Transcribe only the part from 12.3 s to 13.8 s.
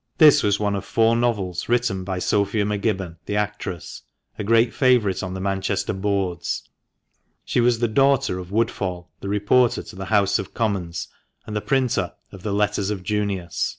of "The Letters of Junius."